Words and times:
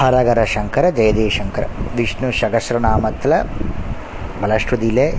ஹரஹர 0.00 0.44
சங்கர 0.44 0.90
ஜெயதேசங்கர 0.90 1.66
விஷ்ணு 1.96 2.28
சகசிரநாமத்தில் 2.40 3.46
பலஸ்ருதியிலே 4.42 5.14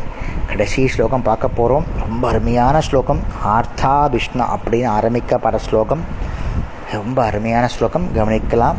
கடைசி 0.48 0.88
ஸ்லோகம் 0.88 1.21
பார்க்க 1.21 1.48
போகிறோம் 1.48 1.83
ரொம்ப 2.00 2.27
அருமையான 2.27 2.81
ஸ்லோகம். 2.81 3.19
ஆர்த்தா 3.45 4.09
விஷ்ணு 4.09 4.43
அப்படின்னு 4.43 4.87
ஆரம்பிக்கப்படுற 5.00 5.55
ஸ்லோகம். 5.55 6.00
ரொம்ப 6.92 7.25
அருமையான 7.25 7.67
ஸ்லோகம். 7.67 8.07
கவனிக்கலாம். 8.15 8.73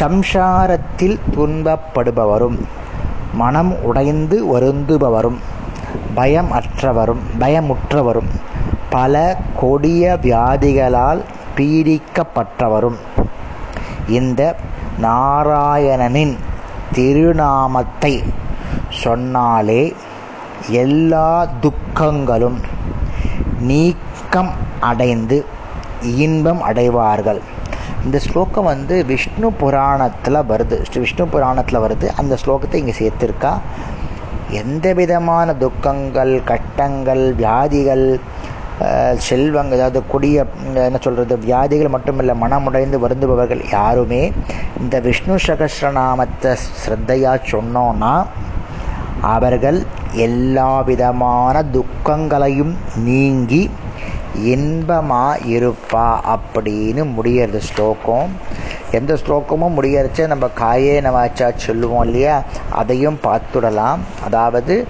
சம்சாரத்தில் 0.00 1.18
துன்பப்படுபவரும் 1.36 2.58
மனம் 3.34 3.82
உடைந்து 3.82 4.58
வருந்துபவரும் 4.58 5.38
பயம் 6.14 6.52
அற்றவரும் 6.52 7.22
பயமுற்றவரும் 7.38 8.30
பல 8.90 9.36
கொடிய 9.60 10.18
வியாதிகளால் 10.22 11.22
பீடிக்கப்பட்டவரும். 11.56 13.00
இந்த 14.08 14.56
நாராயணனின் 15.02 16.36
திருநாமத்தை 16.92 18.24
சொன்னாலே 18.88 19.94
எல்லா 20.68 21.46
துக்கங்களும் 21.62 22.58
நீக்கம் 23.60 24.50
அடைந்து 24.80 25.44
இன்பம் 26.02 26.62
அடைவார்கள். 26.62 27.40
இந்த 28.04 28.18
ஸ்லோகம் 28.18 28.64
வந்து 28.64 29.04
விஷ்ணு 29.04 29.52
புராணத்தில் 29.52 30.34
வருது. 30.34 30.98
விஷ்ணு 30.98 31.28
புராணத்தில் 31.28 31.80
வருது. 31.80 32.06
அந்த 32.16 32.38
ஸ்லோகத்தை 32.44 32.74
இங்கே 32.74 32.94
சேர்த்துருக்கா. 32.98 33.52
எந்த 34.50 34.92
விதமான 34.92 35.54
துக்கங்கள் 35.54 36.44
கட்டங்கள் 36.44 37.34
வியாதிகள் 37.34 38.20
செல்வங்க 39.28 39.74
அதாவது 39.76 40.06
கொடிய 40.06 40.46
என்ன 40.74 40.98
சொல்கிறது 41.00 41.36
வியாதிகள் 41.38 41.94
மட்டுமில்லை 41.94 42.34
மனமுடைந்து 42.42 42.98
வருந்துபவர்கள் 43.04 43.62
யாருமே 43.70 44.32
இந்த 44.80 45.00
விஷ்ணு 45.00 45.34
சகசிரநாமத்தை 45.46 46.52
ஸ்ரத்தையாக 46.80 47.50
சொன்னோன்னா 47.52 48.24
அவர்கள் 49.20 49.78
எல்லா 50.12 50.80
விதமான 50.80 51.62
துக்கங்களையும் 51.62 52.74
நீங்கி 53.08 53.70
இன்பமாக 54.54 55.40
இருப்பா 55.46 56.06
அப்படின்னு 56.34 57.02
முடியறது 57.16 57.60
ஸ்லோகம். 57.70 58.30
எந்த 58.90 59.12
ஸ்லோகமும் 59.14 59.76
முடியறச்ச 59.76 60.26
நம்ம 60.26 60.48
காயே 60.60 60.94
நவாச்சா 61.06 61.48
சொல்லுவோம் 61.56 62.04
இல்லையா? 62.04 62.42
அதையும் 62.70 63.18
பார்த்துடலாம். 63.26 64.00
அதாவது 64.24 64.86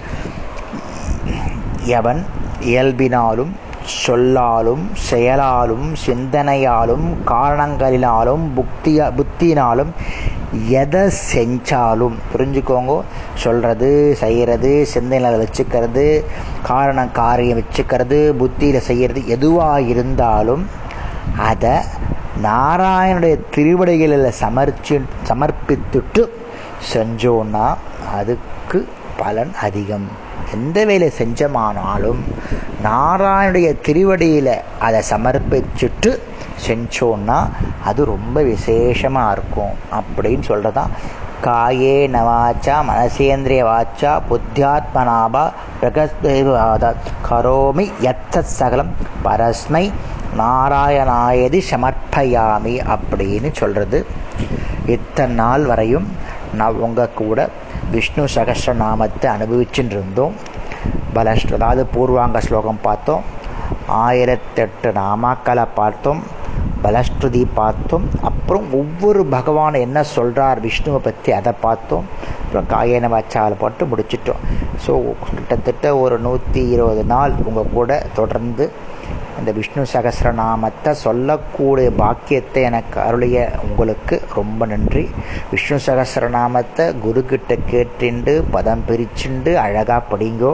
எவன் 1.99 2.25
இயல்பினாலும் 2.61 3.51
சொல்லாலும் 3.99 4.83
செயலாலும் 4.93 5.87
சிந்தனையாலும் 6.05 7.05
காரணங்களினாலும் 7.25 8.45
புக்தியா 8.57 9.07
புத்தினாலும் 9.17 9.91
எதை 10.67 11.01
செஞ்சாலும். 11.33 12.15
புரிஞ்சுக்கோங்க. 12.33 13.01
சொல்கிறது 13.33 14.15
செய்கிறது 14.17 14.85
சிந்தனையில் 14.85 15.41
வச்சுக்கிறது 15.41 16.23
காரணம் 16.63 17.11
காரியம் 17.11 17.59
வச்சுக்கிறது 17.59 18.31
புத்தியில் 18.31 18.79
செய்கிறது 18.79 19.27
எதுவாக 19.27 19.81
இருந்தாலும் 19.81 20.67
அதை 21.39 21.75
நாராயணுடைய 22.43 23.35
திருவடிகளில் 23.51 24.31
சமர்ச்சி 24.31 24.99
சமர்ப்பித்துட்டு 25.27 26.23
செஞ்சோன்னா 26.93 27.67
அதுக்கு 28.17 28.87
பலன் 29.17 29.53
அதிகம். 29.61 30.07
எந்த 30.53 30.85
வேலை 30.85 31.11
செஞ்சமானாலும் 31.17 32.21
நாராயணுடைய 32.83 33.69
திருவடியில் 33.81 34.53
அதை 34.79 34.99
சமர்ப்பிச்சுட்டு 35.09 36.11
செஞ்சோன்னா 36.67 37.39
அது 37.83 38.05
ரொம்ப 38.05 38.41
விசேஷமாக 38.43 39.31
இருக்கும் 39.31 39.73
அப்படின்னு 39.91 40.43
சொல்கிறதான் 40.47 40.93
காயே 41.41 41.95
நவாச்சா 42.15 42.75
மனசேந்திரிய 42.89 43.61
வாச்சா 43.63 44.11
புத்தியாத்மனாபா 44.29 45.43
பிரகஸ்தேவாத 45.81 46.93
கரோமி 47.29 47.85
எத்த 48.01 48.41
சகலம் 48.41 48.91
பரஸ்மை 49.23 49.83
நாராயணாயதி 50.37 51.61
சமர்ப்பயாமி 51.71 52.75
அப்படின்னு 52.93 53.51
சொல்கிறது 53.51 53.99
இத்தனை 54.85 55.35
நாள் 55.35 55.65
வரையும் 55.65 56.07
நான் 56.53 56.81
உங்கள் 56.87 57.13
கூட 57.13 57.49
விஷ்ணு 57.91 58.23
சகசிரநாமத்தை 58.35 59.27
அனுபவிச்சுட்டு 59.35 59.95
இருந்தோம். 59.95 60.35
பலஸ்ட் 61.15 61.55
அதாவது 61.57 61.83
பூர்வாங்க 61.95 62.39
ஸ்லோகம் 62.47 62.85
பார்த்தோம். 62.87 63.23
ஆயிரத்தெட்டு 64.05 64.89
நாமாக்களை 65.01 65.65
பார்த்தோம். 65.79 66.21
பலஸ்ருதி 66.83 67.41
பார்த்தோம். 67.53 68.05
அப்புறம் 68.29 68.65
ஒவ்வொரு 68.79 69.21
பகவான் 69.35 69.83
என்ன 69.85 70.03
சொல்கிறார் 70.15 70.59
விஷ்ணுவை 70.65 70.99
பற்றி 71.07 71.31
அதை 71.39 71.53
பார்த்தோம். 71.65 72.05
அப்புறம் 72.41 72.69
காயன 72.73 73.09
வாச்சாவில் 73.15 73.61
போட்டு 73.63 73.85
முடிச்சிட்டோம். 73.91 74.41
ஸோ 74.85 74.93
கிட்டத்தட்ட 75.35 75.97
ஒரு 76.03 76.15
நூற்றி 76.27 76.63
இருபது 76.75 77.03
நாள் 77.13 77.33
உங்கள் 77.49 77.73
கூட 77.73 77.99
தொடர்ந்து 78.19 78.65
இந்த 79.41 79.51
விஷ்ணு 79.51 79.83
சகசிரநாமத்தை 79.93 80.91
சொல்லக்கூடிய 81.05 81.89
பாக்கியத்தை 82.01 82.63
எனக்கு 82.69 82.97
அருளிய 83.01 83.37
உங்களுக்கு 83.63 84.15
ரொம்ப 84.35 84.65
நன்றி. 84.65 85.03
விஷ்ணு 85.51 85.77
சகசிரநாமத்தை 85.85 86.85
குருக்கிட்ட 87.05 87.57
கேட்டுண்டு 87.71 88.33
பதம் 88.51 88.83
பிரிச்சுண்டு 88.89 89.53
அழகாக 89.65 90.01
படிங்கோ. 90.11 90.51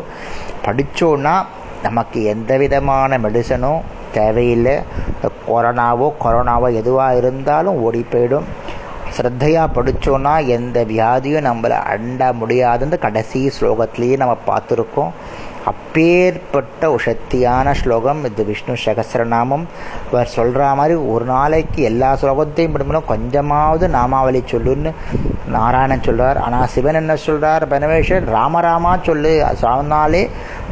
படித்தோன்னா 0.65 1.35
நமக்கு 1.83 2.19
எந்த 2.33 2.51
விதமான 2.57 3.17
மெடிசனும் 3.17 3.81
தேவையில்லை. 4.13 4.75
கொரோனாவோ 5.47 6.07
கொரோனாவோ 6.23 6.69
எதுவாக 6.73 7.19
இருந்தாலும் 7.21 7.81
ஓடி 7.87 8.05
போயிடும். 8.11 8.47
ஸ்ரத்தையாக 9.17 9.73
படித்தோன்னா 9.75 10.33
எந்த 10.55 10.77
வியாதியும் 10.93 11.47
நம்மளை 11.49 11.77
அண்ட 11.93 12.31
முடியாதுன்னு 12.33 12.97
கடைசி 12.99 13.51
ஸ்லோகத்திலேயே 13.59 14.17
நம்ம 14.17 14.37
பார்த்துருக்கோம். 14.47 15.13
அப்பேற்பட்ட 15.69 16.81
ஒரு 16.93 17.03
சக்தியான 17.07 17.71
ஸ்லோகம். 17.79 18.19
இது 18.29 18.43
விஷ்ணு 18.49 18.75
சகசரநாமம். 18.85 19.65
இவர் 20.09 20.33
சொல்கிற 20.35 20.69
மாதிரி 20.79 20.95
ஒரு 21.13 21.25
நாளைக்கு 21.33 21.81
எல்லா 21.91 22.09
ஸ்லோகத்தையும் 22.21 22.73
படிக்கணும். 22.75 23.09
கொஞ்சமாவது 23.13 23.87
நாமாவளி 23.97 24.41
சொல்லுன்னு 24.53 24.91
நாராயணன் 25.55 26.03
சொல்கிறார் 26.07 26.37
ஆனால் 26.45 26.67
சிவன் 26.73 26.99
என்ன 26.99 27.15
சொல்கிறார் 27.15 27.63
பனவேஸ்வர் 27.71 28.25
ராமராமா 28.35 28.91
சொல்லு 29.07 29.31
சொன்னாலே 29.63 30.21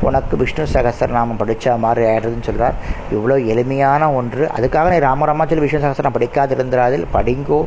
உனக்கு 0.01 0.37
விஷ்ணு 0.37 0.63
சகசரநாமம் 0.73 1.39
படித்த 1.41 1.75
மாதிரி 1.83 2.05
ஆயிடுறதுன்னு 2.09 2.47
சொல்கிறார் 2.49 2.75
இவ்வளோ 3.15 3.35
எளிமையான 3.53 4.11
ஒன்று. 4.13 4.43
அதுக்காக 4.57 4.89
நீ 4.93 4.97
ராமராமா 5.07 5.45
சொல்லி 5.47 5.63
விஷ்ணு 5.65 5.83
சகசரம் 5.85 6.15
படிக்காது 6.17 6.55
இருந்தாதில் 6.57 7.05
படிங்கோ 7.13 7.59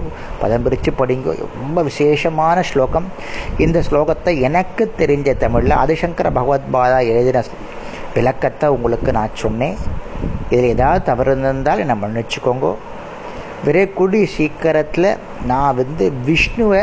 பதம் 0.43 0.63
பிரித்து 0.63 0.93
படிங்கோ. 1.01 1.35
ரொம்ப 1.63 1.83
விசேஷமான 1.83 2.63
ஸ்லோகம். 2.63 3.09
இந்த 3.67 3.83
ஸ்லோகத்தை 3.91 4.35
எனக்கு 4.41 4.95
தெரிஞ்ச 4.99 5.37
தமிழில் 5.37 5.79
ஆதிசங்கர 5.83 6.31
பகவத்பாதா 6.41 7.01
எழுதின 7.13 7.45
விளக்கத்தை 8.15 8.69
உங்களுக்கு 8.77 9.11
நான் 9.13 9.41
சொன்னேன். 9.45 9.77
இதில் 10.51 10.71
ஏதாவது 10.75 11.03
தவறு 11.09 11.33
இருந்தால் 11.39 11.79
என்னை 11.79 11.97
மன்னிச்சுக்கோங்கோ. 12.03 12.71
விரைக்கூடிய 13.67 14.25
சீக்கிரத்தில் 14.25 15.17
நான் 15.47 15.75
வந்து 15.75 16.13
விஷ்ணுவை 16.27 16.83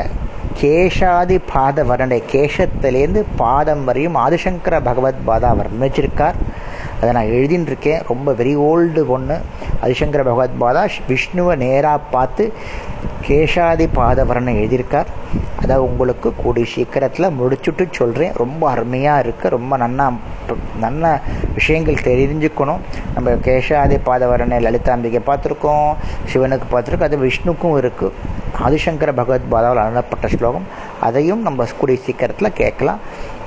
கேஷாதி 0.62 1.38
பாத 1.54 1.84
வர்ணனை 1.84 2.20
கேஷத்துலேருந்து 2.32 3.24
பாதம் 3.36 3.84
வரையும் 3.84 4.16
ஆதிசங்கர 4.16 4.76
பகவத் 4.84 5.24
பாதா 5.28 5.50
வர்ணிச்சிருக்கார் 5.60 6.38
அதை 7.02 7.10
நான் 7.12 7.32
எழுதிட்டுருக்கேன் 7.32 8.04
ரொம்ப 8.08 8.32
வெரி 8.32 8.54
ஓல்டு 8.70 9.08
ஒன்று 9.08 9.38
ஆதிசங்கர 9.84 10.24
பகவத் 10.30 10.60
பாதா 10.60 10.84
விஷ்ணுவை 11.08 11.56
நேராக 11.56 11.98
பார்த்து 12.12 12.54
கேஷாதி 13.28 13.88
பாத 13.94 14.26
வர்ணனை 14.26 14.54
எழுதியிருக்கார். 14.62 15.12
அதை 15.62 15.76
உங்களுக்கு 15.78 16.34
கூடிய 16.36 16.66
சீக்கிரத்தில் 16.74 17.34
முடிச்சுட்டு 17.40 17.86
சொல்கிறேன் 17.92 18.34
ரொம்ப 18.34 18.70
அருமையாக 18.70 19.24
இருக்குது 19.28 19.54
ரொம்ப 19.58 19.78
நன்னா 19.78 20.08
நல்ல 20.80 21.22
விஷயங்கள் 21.54 21.94
தெரிஞ்சுக்கணும். 21.94 22.80
நம்ம 23.14 23.32
கேஷாதி 23.32 24.00
பாதவரனை 24.06 24.60
லலிதாம்பிகை 24.60 25.20
பார்த்துருக்கோம் 25.28 25.94
சிவனுக்கு 26.34 26.62
பார்த்துருக்கோம் 26.72 27.04
அது 27.04 27.18
விஷ்ணுக்கும் 27.18 27.86
இருக்குது 27.86 28.12
ஆதிசங்கர 28.66 29.06
பகவத் 29.06 29.50
பாதாவில் 29.50 29.84
அருளப்பட்ட 29.84 30.28
ஸ்லோகம். 30.28 30.64
அதையும் 31.00 31.42
நம்ம 31.42 31.66
கூடிய 31.80 32.00
சீக்கிரத்தில் 32.02 32.54
கேட்கலாம். 32.54 33.00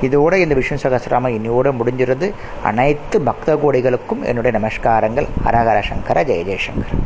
இதோட 0.02 0.34
இந்த 0.34 0.54
விஷ்ணு 0.54 0.76
சகசிராம 0.82 1.28
இன்னையோட 1.28 1.72
முடிஞ்சிருது. 1.80 2.32
அனைத்து 2.62 3.20
பக்த 3.20 3.54
கோடிகளுக்கும் 3.54 4.22
என்னுடைய 4.22 4.58
நமஸ்காரங்கள். 4.58 5.26
ஹரஹர 5.44 5.82
சங்கர 5.82 6.22
ஜெய 6.22 6.46
ஜெயசங்கர். 6.50 6.96